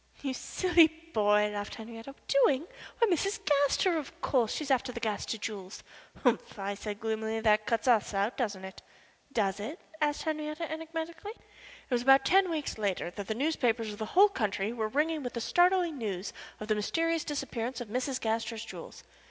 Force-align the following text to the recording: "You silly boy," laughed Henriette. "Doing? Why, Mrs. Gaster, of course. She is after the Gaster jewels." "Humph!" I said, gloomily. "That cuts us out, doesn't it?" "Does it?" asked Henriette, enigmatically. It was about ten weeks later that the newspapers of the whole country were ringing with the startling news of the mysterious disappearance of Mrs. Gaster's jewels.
"You 0.23 0.33
silly 0.33 0.87
boy," 0.87 1.51
laughed 1.53 1.75
Henriette. 1.75 2.07
"Doing? 2.27 2.65
Why, 2.97 3.07
Mrs. 3.07 3.39
Gaster, 3.45 3.99
of 3.99 4.19
course. 4.19 4.53
She 4.53 4.63
is 4.63 4.71
after 4.71 4.91
the 4.91 4.99
Gaster 4.99 5.37
jewels." 5.37 5.83
"Humph!" 6.23 6.57
I 6.57 6.73
said, 6.73 6.99
gloomily. 6.99 7.39
"That 7.39 7.67
cuts 7.67 7.87
us 7.87 8.11
out, 8.11 8.35
doesn't 8.35 8.65
it?" 8.65 8.81
"Does 9.31 9.59
it?" 9.59 9.79
asked 10.01 10.23
Henriette, 10.23 10.59
enigmatically. 10.61 11.33
It 11.33 11.91
was 11.93 12.01
about 12.01 12.25
ten 12.25 12.49
weeks 12.49 12.79
later 12.79 13.11
that 13.11 13.27
the 13.27 13.35
newspapers 13.35 13.93
of 13.93 13.99
the 13.99 14.07
whole 14.17 14.29
country 14.29 14.73
were 14.73 14.87
ringing 14.87 15.21
with 15.21 15.33
the 15.33 15.39
startling 15.41 15.99
news 15.99 16.33
of 16.59 16.67
the 16.67 16.73
mysterious 16.73 17.23
disappearance 17.23 17.79
of 17.79 17.89
Mrs. 17.89 18.19
Gaster's 18.19 18.65
jewels. 18.65 19.03